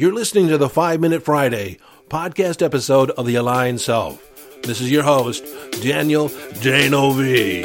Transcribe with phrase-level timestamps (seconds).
[0.00, 1.76] You're listening to the 5 Minute Friday
[2.08, 4.22] podcast episode of The Aligned Self.
[4.62, 5.44] This is your host,
[5.82, 6.28] Daniel
[6.60, 7.64] D'Neuville.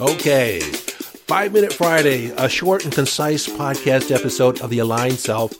[0.00, 5.54] Okay, 5 Minute Friday, a short and concise podcast episode of The Aligned Self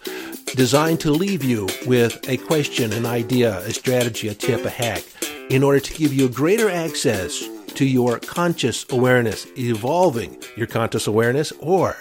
[0.55, 5.03] designed to leave you with a question, an idea, a strategy, a tip, a hack
[5.51, 7.43] in order to give you greater access
[7.75, 11.97] to your conscious awareness, evolving your conscious awareness, or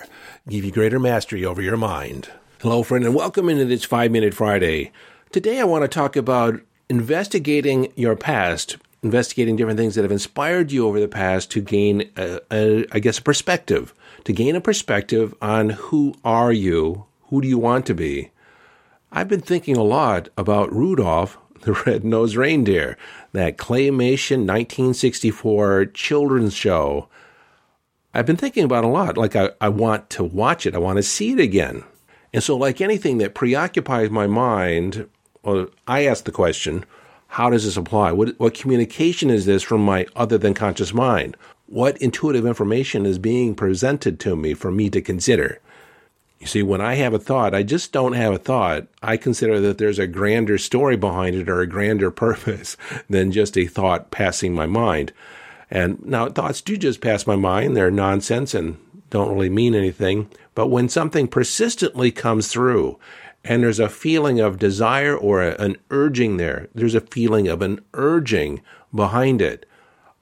[0.47, 2.29] give you greater mastery over your mind.
[2.61, 4.91] Hello, friend, and welcome into this five minute Friday.
[5.31, 10.71] Today, I want to talk about investigating your past, investigating different things that have inspired
[10.71, 13.95] you over the past to gain, a, a, I guess, a perspective,
[14.25, 18.29] to gain a perspective on who are you, who do you want to be.
[19.11, 22.97] I've been thinking a lot about Rudolph the Red-Nosed Reindeer,
[23.33, 27.07] that claymation 1964 children's show.
[28.13, 29.17] I've been thinking about a lot.
[29.17, 31.83] Like, I, I want to watch it, I want to see it again.
[32.33, 35.07] And so, like anything that preoccupies my mind,
[35.43, 36.85] well, I ask the question
[37.33, 38.11] how does this apply?
[38.11, 41.37] What, what communication is this from my other than conscious mind?
[41.67, 45.61] What intuitive information is being presented to me for me to consider?
[46.39, 48.87] You see, when I have a thought, I just don't have a thought.
[49.03, 52.77] I consider that there's a grander story behind it or a grander purpose
[53.09, 55.11] than just a thought passing my mind.
[55.69, 57.75] And now thoughts do just pass my mind.
[57.75, 58.77] They're nonsense and
[59.09, 60.29] don't really mean anything.
[60.55, 62.97] But when something persistently comes through
[63.43, 67.61] and there's a feeling of desire or a, an urging there, there's a feeling of
[67.61, 68.61] an urging
[68.93, 69.65] behind it,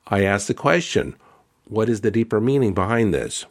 [0.08, 1.16] I ask the question,
[1.66, 3.46] what is the deeper meaning behind this?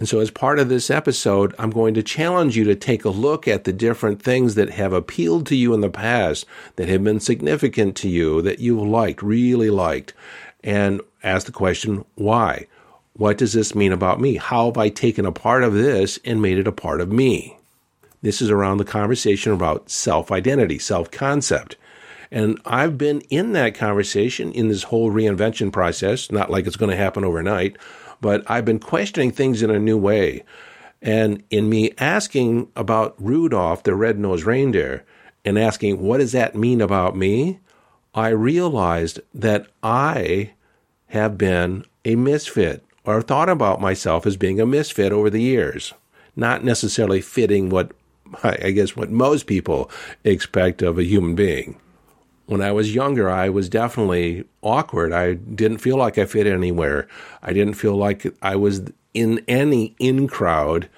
[0.00, 3.10] And so, as part of this episode, I'm going to challenge you to take a
[3.10, 7.04] look at the different things that have appealed to you in the past, that have
[7.04, 10.12] been significant to you, that you've liked, really liked,
[10.64, 12.66] and ask the question, why?
[13.12, 14.34] What does this mean about me?
[14.36, 17.56] How have I taken a part of this and made it a part of me?
[18.22, 21.76] This is around the conversation about self identity, self concept.
[22.32, 26.90] And I've been in that conversation in this whole reinvention process, not like it's going
[26.90, 27.76] to happen overnight
[28.24, 30.44] but I've been questioning things in a new way.
[31.02, 35.04] And in me asking about Rudolph, the red-nosed reindeer,
[35.44, 37.60] and asking, what does that mean about me?
[38.14, 40.52] I realized that I
[41.08, 45.92] have been a misfit or thought about myself as being a misfit over the years,
[46.34, 47.92] not necessarily fitting what
[48.42, 49.90] I guess what most people
[50.24, 51.78] expect of a human being
[52.46, 55.12] when I was younger, I was definitely awkward.
[55.12, 57.08] I didn't feel like I fit anywhere.
[57.42, 58.82] I didn't feel like I was
[59.14, 60.88] in any in crowd.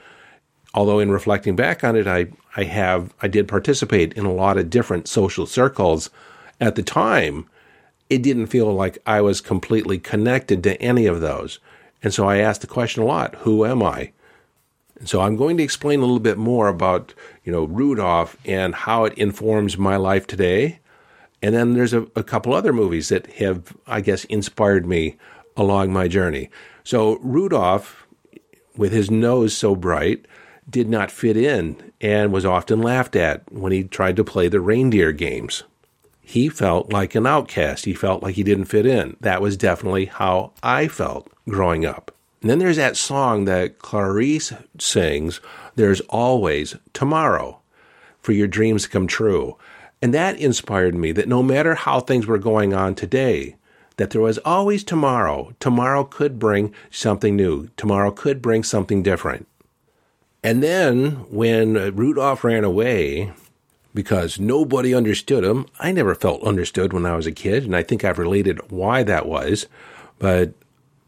[0.75, 4.59] Although in reflecting back on it, I, I have I did participate in a lot
[4.59, 6.11] of different social circles.
[6.61, 7.49] At the time,
[8.11, 11.59] it didn't feel like I was completely connected to any of those.
[12.03, 14.12] And so I asked the question a lot, who am I?
[14.99, 17.15] And so I'm going to explain a little bit more about,
[17.45, 20.81] you know, Rudolph and how it informs my life today
[21.43, 25.17] and then there's a, a couple other movies that have, I guess, inspired me
[25.57, 26.51] along my journey.
[26.85, 28.07] So Rudolph,
[28.77, 30.27] with his nose so bright,
[30.69, 34.61] did not fit in and was often laughed at when he tried to play the
[34.61, 35.63] reindeer games.
[36.21, 37.85] He felt like an outcast.
[37.85, 39.17] He felt like he didn't fit in.
[39.21, 42.13] That was definitely how I felt growing up.
[42.43, 45.41] And then there's that song that Clarice sings,
[45.77, 47.61] There's Always Tomorrow
[48.21, 49.57] for your dreams to come true.
[50.03, 53.57] And that inspired me that no matter how things were going on today,
[53.97, 55.55] that there was always tomorrow.
[55.59, 57.69] Tomorrow could bring something new.
[57.77, 59.47] Tomorrow could bring something different.
[60.43, 63.33] And then when Rudolph ran away,
[63.95, 67.83] because nobody understood him, I never felt understood when I was a kid, and I
[67.83, 69.67] think I've related why that was.
[70.19, 70.53] But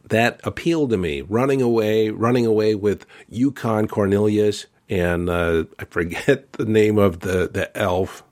[0.09, 1.21] that appealed to me.
[1.21, 7.48] Running away, running away with Yukon Cornelius, and uh, I forget the name of the,
[7.53, 8.25] the elf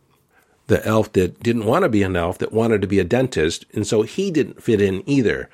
[0.67, 3.65] the elf that didn't want to be an elf, that wanted to be a dentist,
[3.73, 5.49] and so he didn't fit in either.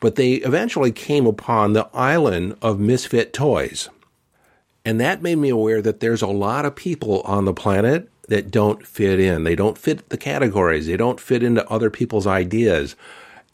[0.00, 3.88] But they eventually came upon the island of misfit toys.
[4.84, 8.50] And that made me aware that there's a lot of people on the planet that
[8.50, 9.44] don't fit in.
[9.44, 12.96] They don't fit the categories, they don't fit into other people's ideas,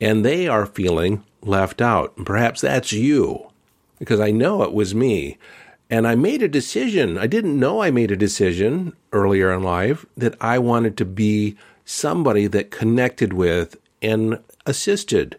[0.01, 2.17] and they are feeling left out.
[2.17, 3.49] And perhaps that's you,
[3.99, 5.39] because I know it was me.
[5.93, 7.19] And I made a decision.
[7.19, 11.55] I didn't know I made a decision earlier in life that I wanted to be
[11.85, 15.37] somebody that connected with and assisted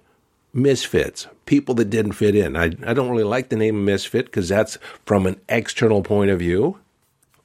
[0.54, 2.56] misfits, people that didn't fit in.
[2.56, 4.78] I, I don't really like the name misfit because that's
[5.08, 6.78] from an external point of view.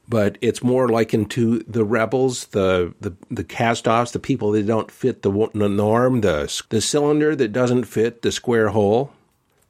[0.09, 4.91] but it's more likened to the rebels, the the, the cast-offs, the people that don't
[4.91, 9.13] fit the, the norm, the the cylinder that doesn't fit the square hole,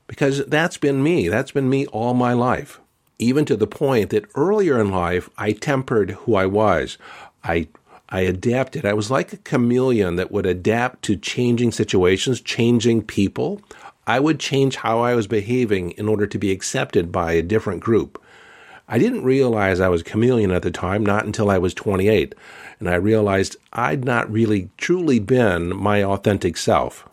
[0.07, 1.29] because that's been me.
[1.29, 2.81] That's been me all my life,
[3.19, 6.99] even to the point that earlier in life I tempered who I was.
[7.43, 7.69] I
[8.11, 8.87] I adapted.
[8.87, 13.61] I was like a chameleon that would adapt to changing situations, changing people.
[14.07, 17.81] I would change how I was behaving in order to be accepted by a different
[17.81, 18.23] group.
[18.89, 22.35] I didn't realize I was a chameleon at the time, not until I was 28.
[22.81, 27.07] And I realized I'd not really truly been my authentic self.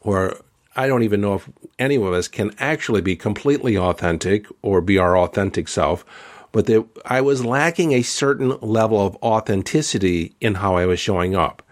[0.00, 0.38] Or
[0.76, 1.48] I don't even know if
[1.78, 6.04] any of us can actually be completely authentic or be our authentic self,
[6.52, 11.34] but that I was lacking a certain level of authenticity in how I was showing
[11.34, 11.62] up.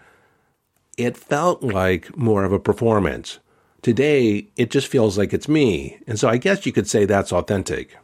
[0.97, 3.39] It felt like more of a performance.
[3.81, 5.99] Today, it just feels like it's me.
[6.07, 7.97] And so I guess you could say that's authentic.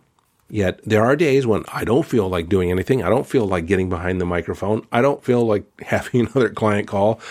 [0.49, 3.03] Yet there are days when I don't feel like doing anything.
[3.03, 4.85] I don't feel like getting behind the microphone.
[4.91, 7.21] I don't feel like having another client call.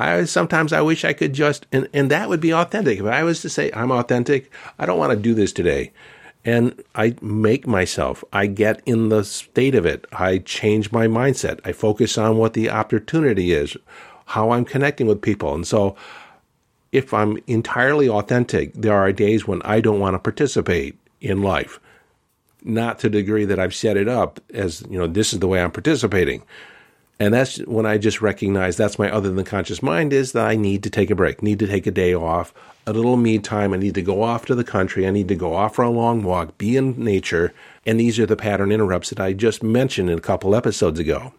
[0.00, 2.98] I sometimes I wish I could just and, and that would be authentic.
[2.98, 5.92] If I was to say I'm authentic, I don't want to do this today.
[6.42, 10.06] And I make myself, I get in the state of it.
[10.10, 11.60] I change my mindset.
[11.66, 13.76] I focus on what the opportunity is,
[14.24, 15.54] how I'm connecting with people.
[15.54, 15.96] And so
[16.92, 21.78] if I'm entirely authentic, there are days when I don't want to participate in life
[22.62, 25.48] not to the degree that I've set it up as, you know, this is the
[25.48, 26.42] way I'm participating.
[27.20, 30.56] And that's when I just recognize that's my other than conscious mind is that I
[30.56, 32.54] need to take a break, need to take a day off,
[32.86, 33.74] a little me time.
[33.74, 35.06] I need to go off to the country.
[35.06, 37.52] I need to go off for a long walk, be in nature.
[37.84, 41.34] And these are the pattern interrupts that I just mentioned a couple episodes ago.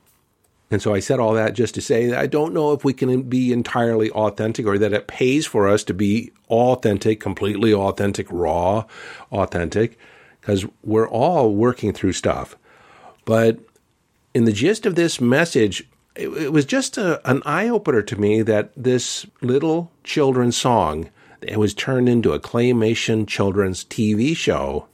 [0.69, 2.93] And so I said all that just to say that I don't know if we
[2.93, 8.27] can be entirely authentic or that it pays for us to be authentic, completely authentic,
[8.29, 8.85] raw,
[9.31, 9.97] authentic
[10.39, 12.55] because we're all working through stuff.
[13.25, 13.59] But
[14.33, 18.19] in the gist of this message, it, it was just a, an eye opener to
[18.19, 21.09] me that this little children's song
[21.41, 24.87] that was turned into a claymation children's TV show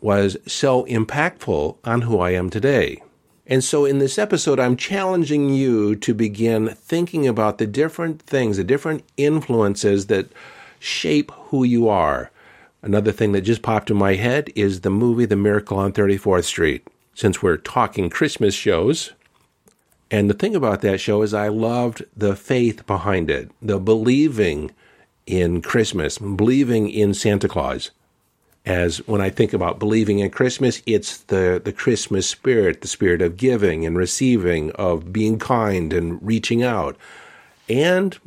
[0.00, 3.02] was so impactful on who I am today.
[3.46, 8.56] And so in this episode, I'm challenging you to begin thinking about the different things,
[8.56, 10.28] the different influences that
[10.78, 12.30] shape who you are.
[12.80, 16.44] Another thing that just popped in my head is the movie The Miracle on 34th
[16.44, 16.86] Street.
[17.14, 19.12] Since we're talking Christmas shows,
[20.10, 24.72] and the thing about that show is I loved the faith behind it, the believing
[25.26, 27.90] in Christmas, believing in Santa Claus.
[28.66, 33.22] As when I think about believing in Christmas, it's the, the Christmas spirit, the spirit
[33.22, 36.96] of giving and receiving, of being kind and reaching out,
[37.68, 38.18] and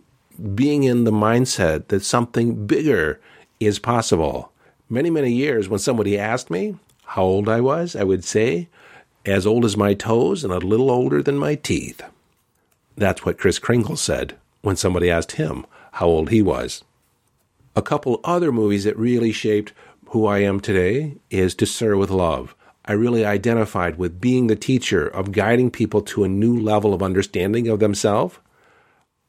[0.56, 3.20] being in the mindset that something bigger
[3.60, 4.52] is possible.
[4.90, 6.78] Many, many years when somebody asked me
[7.14, 8.70] how old I was, I would say,
[9.24, 12.02] as old as my toes and a little older than my teeth.
[12.98, 16.84] That's what Kris Kringle said when somebody asked him how old he was.
[17.76, 19.74] A couple other movies that really shaped
[20.08, 22.56] who I am today is To Sir with Love.
[22.86, 27.04] I really identified with being the teacher of guiding people to a new level of
[27.04, 28.40] understanding of themselves.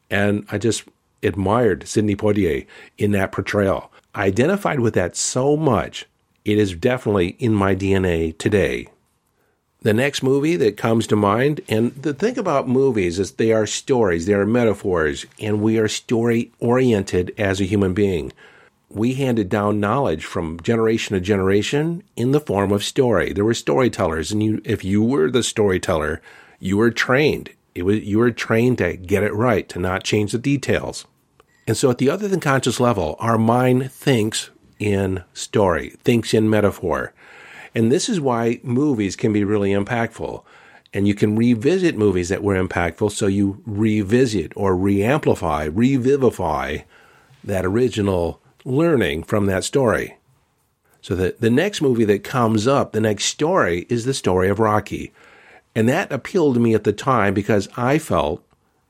[0.09, 0.85] And I just
[1.23, 2.67] admired Sidney Poitier
[2.97, 3.93] in that portrayal.
[4.15, 6.07] I identified with that so much,
[6.45, 8.89] it is definitely in my DNA today.
[9.81, 13.67] The next movie that comes to mind, and the thing about movies is they are
[13.67, 18.33] stories, they are metaphors, and we are story oriented as a human being.
[18.89, 23.33] We handed down knowledge from generation to generation in the form of story.
[23.33, 26.23] There were storytellers, and you, if you were the storyteller,
[26.59, 27.51] you were trained.
[27.75, 31.07] It was, you were trained to get it right, to not change the details.
[31.67, 34.51] And so at the other than conscious level, our mind thinks
[34.85, 37.15] in story, thinks in metaphor.
[37.75, 40.45] And this is why movies can be really impactful.
[40.93, 46.79] And you can revisit movies that were impactful, so you revisit or reamplify, revivify
[47.43, 50.19] that original learning from that story.
[51.01, 54.59] So the, the next movie that comes up, the next story, is the story of
[54.59, 55.13] Rocky.
[55.75, 58.45] And that appealed to me at the time because I felt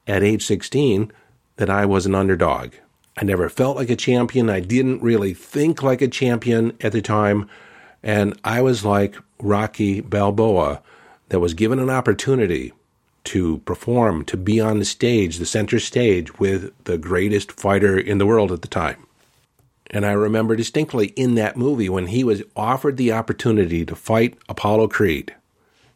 [0.07, 1.13] at age 16
[1.57, 2.75] that I was an underdog.
[3.17, 4.51] I never felt like a champion.
[4.51, 7.49] I didn't really think like a champion at the time.
[8.03, 10.83] And I was like Rocky Balboa
[11.29, 12.73] that was given an opportunity
[13.25, 18.19] to perform, to be on the stage, the center stage with the greatest fighter in
[18.19, 19.07] the world at the time.
[19.91, 24.37] And I remember distinctly in that movie when he was offered the opportunity to fight
[24.49, 25.35] Apollo Creed.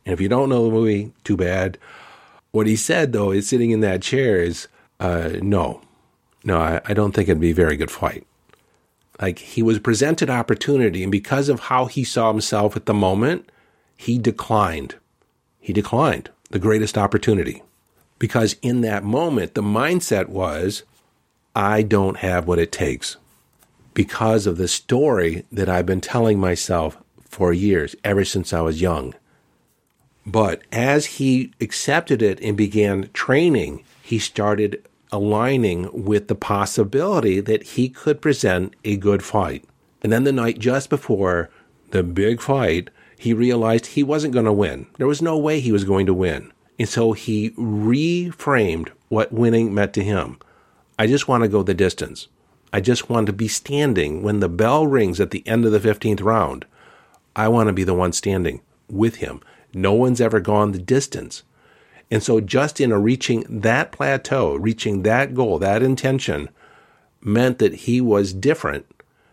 [0.07, 1.79] And if you don't know the movie, too bad.
[2.53, 4.69] What he said, though, is sitting in that chair is,
[5.01, 5.83] uh, no,
[6.45, 8.27] no, I, I don't think it'd be a very good fight.
[9.21, 13.51] Like he was presented opportunity, and because of how he saw himself at the moment,
[13.97, 14.95] he declined.
[15.61, 17.63] He he declined the greatest opportunity.
[18.19, 20.83] Because in that moment, the mindset was,
[21.55, 23.19] I don't have what it takes.
[23.93, 28.81] Because of the story that I've been telling myself for years, ever since I was
[28.81, 29.15] young.
[30.25, 37.63] But as he accepted it and began training, he started aligning with the possibility that
[37.63, 39.65] he could present a good fight.
[40.03, 41.51] And then the night just before
[41.91, 44.87] the big fight, he realized he wasn't going to win.
[44.99, 46.53] There was no way he was going to win.
[46.79, 50.39] And so he reframed what winning meant to him.
[50.99, 52.29] I just want to go the distance.
[52.73, 55.81] I just want to be standing when the bell rings at the end of the
[55.81, 56.67] 15th round.
[57.35, 59.41] I want to be the one standing with him.
[59.73, 61.43] No one's ever gone the distance.
[62.11, 66.49] And so, just in reaching that plateau, reaching that goal, that intention,
[67.21, 68.87] meant that he was different,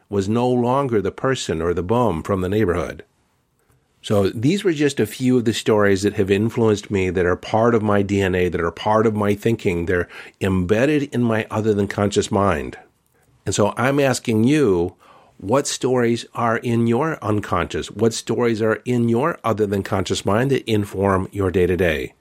[0.10, 3.04] was no longer the person or the bum from the neighborhood.
[4.02, 7.38] So, these were just a few of the stories that have influenced me, that are
[7.38, 9.86] part of my DNA, that are part of my thinking.
[9.86, 10.10] They're
[10.42, 12.78] embedded in my other than conscious mind.
[13.46, 14.96] And so, I'm asking you,
[15.38, 17.90] what stories are in your unconscious?
[17.90, 22.14] What stories are in your other than conscious mind that inform your day to day?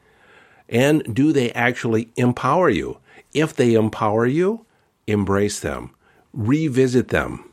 [0.68, 2.98] And do they actually empower you?
[3.32, 4.64] If they empower you,
[5.06, 5.90] embrace them,
[6.32, 7.50] revisit them.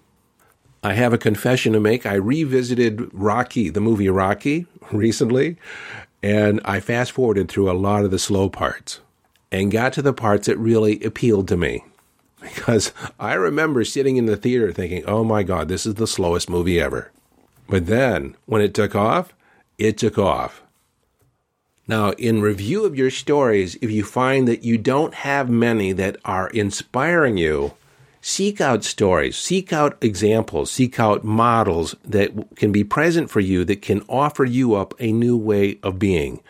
[0.83, 2.05] I have a confession to make.
[2.05, 5.57] I revisited Rocky, the movie Rocky, recently,
[6.23, 8.99] and I fast forwarded through a lot of the slow parts
[9.51, 11.83] and got to the parts that really appealed to me.
[12.41, 16.49] Because I remember sitting in the theater thinking, oh my God, this is the slowest
[16.49, 17.11] movie ever.
[17.69, 19.35] But then when it took off,
[19.77, 20.63] it took off.
[21.91, 26.15] Now, in review of your stories, if you find that you don't have many that
[26.23, 27.73] are inspiring you,
[28.21, 33.65] seek out stories, seek out examples, seek out models that can be present for you
[33.65, 36.41] that can offer you up a new way of being.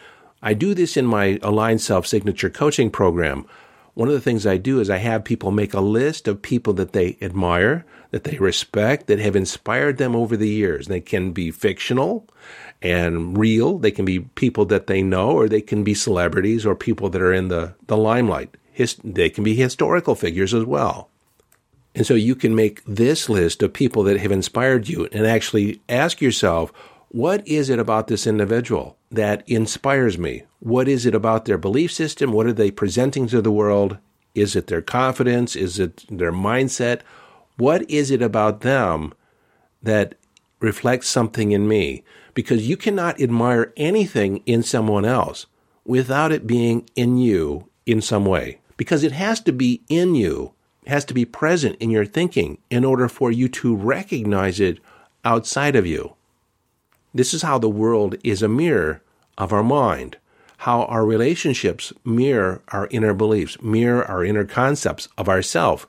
[0.44, 3.48] I do this in my Aligned Self Signature Coaching Program.
[3.96, 6.74] One of the things I do is I have people make a list of people
[6.74, 10.88] that they admire, that they respect, that have inspired them over the years.
[10.88, 12.28] They can be fictional
[12.82, 13.78] and real.
[13.78, 17.22] They can be people that they know, or they can be celebrities or people that
[17.22, 18.56] are in the, the limelight.
[18.72, 21.10] His, they can be historical figures as well.
[21.94, 25.82] And so you can make this list of people that have inspired you and actually
[25.90, 26.72] ask yourself,
[27.10, 30.44] what is it about this individual that inspires me?
[30.60, 32.32] What is it about their belief system?
[32.32, 33.98] What are they presenting to the world?
[34.34, 35.58] Is it their confidence?
[35.58, 37.02] Is it their mindset?
[37.58, 39.14] What is it about them
[39.84, 40.16] that
[40.62, 42.06] reflects something in me?
[42.34, 45.46] Because you cannot admire anything in someone else
[45.86, 48.60] without it being in you in some way.
[48.78, 50.54] Because it has to be in you,
[50.88, 54.80] has to be present in your thinking in order for you to recognize it
[55.24, 56.16] outside of you.
[57.14, 59.02] This is how the world is a mirror
[59.38, 60.18] of our mind,
[60.58, 65.88] how our relationships mirror our inner beliefs, mirror our inner concepts of ourself.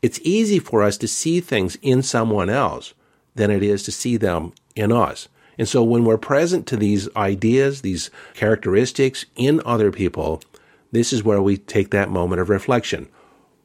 [0.00, 2.94] It's easy for us to see things in someone else
[3.34, 5.28] than it is to see them in us.
[5.62, 10.42] And so when we're present to these ideas, these characteristics in other people,
[10.90, 13.08] this is where we take that moment of reflection.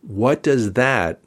[0.04, 1.20] What does that,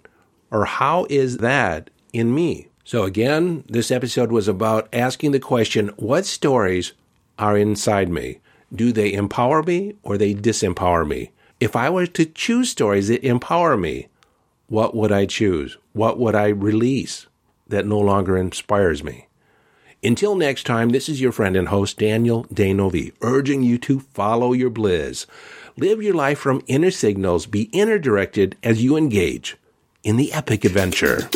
[0.49, 2.69] or how is that in me?
[2.85, 6.93] So again, this episode was about asking the question, what stories
[7.37, 8.39] are inside me?
[8.73, 11.33] Do they empower me or they disempower me?
[11.59, 14.07] If I were to choose stories that empower me,
[14.69, 15.79] what would I choose?
[15.95, 17.27] What would I release
[17.67, 19.27] that no longer inspires me?
[20.03, 24.55] Until next time, this is your friend and host, Daniel D'Neuville, urging you to follow
[24.55, 25.27] your bliss.
[25.77, 29.59] Live your life from inner signals, be inner directed as you engage
[30.03, 31.29] in the epic adventure.